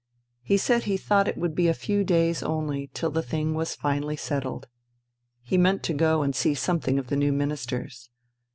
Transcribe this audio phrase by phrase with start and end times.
[0.41, 3.75] He said he thought it would be a few days only till the thing was
[3.75, 4.67] finally settled.
[5.43, 8.09] He meant to go and see some of the new ministers.